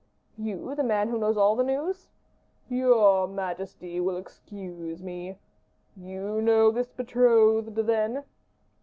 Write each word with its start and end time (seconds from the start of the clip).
"You, 0.39 0.73
the 0.73 0.83
man 0.83 1.09
who 1.09 1.19
knows 1.19 1.37
all 1.37 1.55
the 1.55 1.63
news?" 1.63 2.07
"Your 2.67 3.27
majesty 3.27 3.99
will 3.99 4.17
excuse 4.17 5.03
me. 5.03 5.37
You 5.95 6.41
know 6.41 6.71
this 6.71 6.89
betrothed, 6.91 7.75
then?" 7.75 8.23